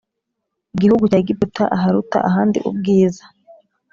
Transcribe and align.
Gihugu 0.81 1.03
cya 1.09 1.19
egiputa 1.21 1.63
aharuta 1.75 2.17
ahandi 2.29 2.57
ubwiza 2.69 3.23